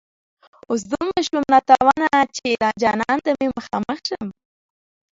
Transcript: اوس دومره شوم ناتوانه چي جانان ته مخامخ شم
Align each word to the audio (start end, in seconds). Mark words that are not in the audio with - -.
اوس 0.69 0.81
دومره 0.91 1.19
شوم 1.27 1.43
ناتوانه 1.53 2.07
چي 2.37 2.49
جانان 2.81 3.17
ته 3.25 3.31
مخامخ 3.57 3.97
شم 4.07 4.27